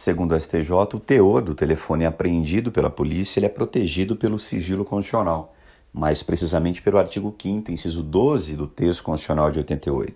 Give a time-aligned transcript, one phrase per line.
[0.00, 5.54] segundo o STJ, o teor do telefone apreendido pela polícia é protegido pelo sigilo constitucional,
[5.92, 10.14] mais precisamente pelo artigo 5 inciso 12 do texto constitucional de 88.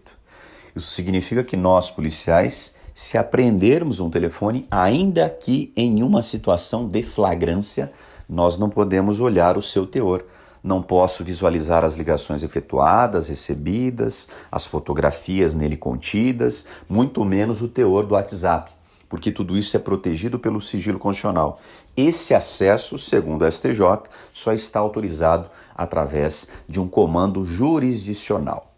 [0.75, 7.03] Isso significa que nós, policiais, se apreendermos um telefone, ainda que em uma situação de
[7.03, 7.93] flagrância,
[8.27, 10.25] nós não podemos olhar o seu teor.
[10.63, 18.07] Não posso visualizar as ligações efetuadas, recebidas, as fotografias nele contidas, muito menos o teor
[18.07, 18.73] do WhatsApp,
[19.15, 21.61] porque tudo isso é protegido pelo sigilo constitucional.
[21.97, 28.73] Esse acesso, segundo o STJ, só está autorizado através de um comando jurisdicional.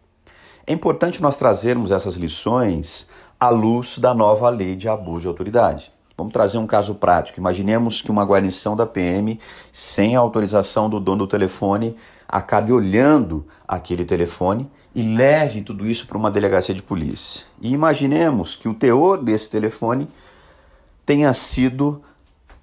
[0.66, 3.08] É importante nós trazermos essas lições
[3.40, 5.90] à luz da nova lei de abuso de autoridade.
[6.18, 7.40] Vamos trazer um caso prático.
[7.40, 9.40] Imaginemos que uma guarnição da PM,
[9.72, 11.96] sem a autorização do dono do telefone,
[12.28, 17.44] acabe olhando aquele telefone e leve tudo isso para uma delegacia de polícia.
[17.58, 20.08] E imaginemos que o teor desse telefone
[21.06, 22.02] tenha sido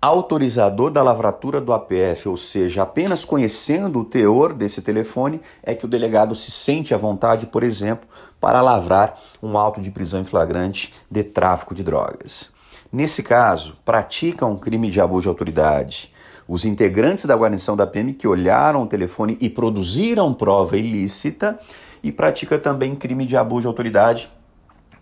[0.01, 5.85] autorizador da lavratura do APF, ou seja, apenas conhecendo o teor desse telefone é que
[5.85, 8.07] o delegado se sente à vontade, por exemplo,
[8.39, 12.51] para lavrar um auto de prisão em flagrante de tráfico de drogas.
[12.91, 16.13] Nesse caso, praticam um crime de abuso de autoridade
[16.47, 21.57] os integrantes da guarnição da PM que olharam o telefone e produziram prova ilícita
[22.01, 24.29] e pratica também crime de abuso de autoridade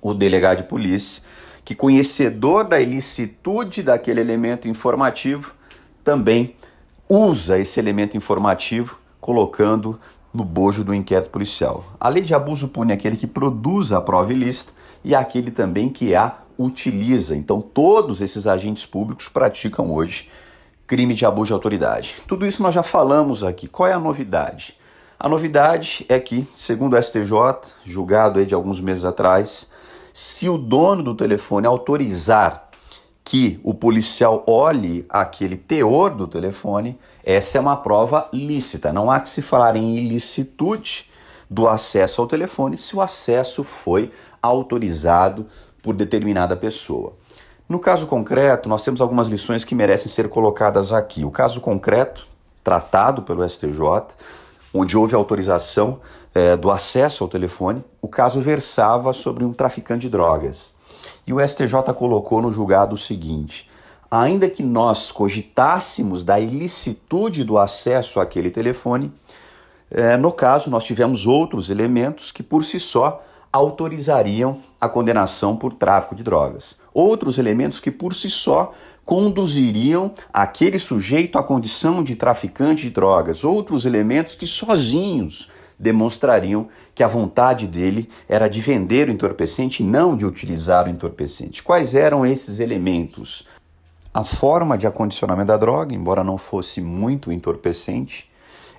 [0.02, 1.24] o delegado de polícia,
[1.64, 5.54] que conhecedor da ilicitude daquele elemento informativo,
[6.04, 6.56] também
[7.08, 10.00] usa esse elemento informativo colocando
[10.34, 11.86] no bojo do inquérito policial.
[12.00, 16.16] A lei de abuso pune aquele que produz a prova ilícita e aquele também que
[16.16, 17.36] a utiliza.
[17.36, 20.30] Então, todos esses agentes públicos praticam hoje
[20.88, 22.16] crime de abuso de autoridade.
[22.28, 23.68] Tudo isso nós já falamos aqui.
[23.68, 24.78] Qual é a novidade?
[25.18, 27.32] A novidade é que, segundo o STJ,
[27.86, 29.70] julgado de alguns meses atrás,
[30.14, 32.70] se o dono do telefone autorizar
[33.24, 38.92] que o policial olhe aquele teor do telefone, essa é uma prova lícita.
[38.92, 41.10] Não há que se falar em ilicitude
[41.50, 45.46] do acesso ao telefone se o acesso foi autorizado
[45.82, 47.14] por determinada pessoa.
[47.70, 51.24] No caso concreto, nós temos algumas lições que merecem ser colocadas aqui.
[51.24, 52.28] O caso concreto,
[52.64, 53.80] tratado pelo STJ,
[54.74, 56.00] onde houve autorização
[56.34, 60.74] é, do acesso ao telefone, o caso versava sobre um traficante de drogas.
[61.26, 63.70] E o STJ colocou no julgado o seguinte:
[64.10, 69.12] ainda que nós cogitássemos da ilicitude do acesso àquele telefone,
[69.90, 75.74] é, no caso nós tivemos outros elementos que por si só autorizariam a condenação por
[75.76, 76.80] tráfico de drogas.
[76.94, 78.72] Outros elementos que por si só
[79.04, 83.44] conduziriam aquele sujeito à condição de traficante de drogas.
[83.44, 85.50] Outros elementos que sozinhos
[85.82, 90.90] demonstrariam que a vontade dele era de vender o entorpecente e não de utilizar o
[90.90, 91.64] entorpecente.
[91.64, 93.48] Quais eram esses elementos?
[94.14, 98.30] A forma de acondicionamento da droga, embora não fosse muito entorpecente,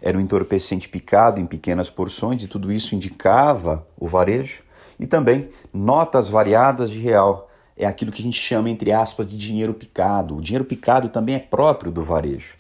[0.00, 4.62] era um entorpecente picado em pequenas porções e tudo isso indicava o varejo.
[5.00, 7.50] E também notas variadas de real.
[7.76, 10.36] É aquilo que a gente chama, entre aspas, de dinheiro picado.
[10.36, 12.54] O dinheiro picado também é próprio do varejo.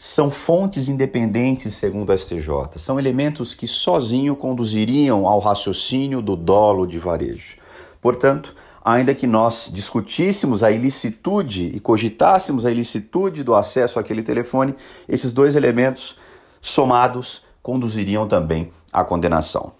[0.00, 2.76] São fontes independentes, segundo a STJ.
[2.76, 7.56] São elementos que sozinho conduziriam ao raciocínio do dolo de varejo.
[8.00, 8.54] Portanto,
[8.84, 14.72] ainda que nós discutíssemos a ilicitude e cogitássemos a ilicitude do acesso àquele telefone,
[15.08, 16.16] esses dois elementos
[16.60, 19.77] somados conduziriam também à condenação.